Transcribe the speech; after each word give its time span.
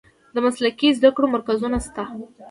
د 0.33 0.35
مسلکي 0.45 0.89
زده 0.97 1.09
کړو 1.15 1.27
مرکزونه 1.35 1.77
شته؟ 1.85 2.03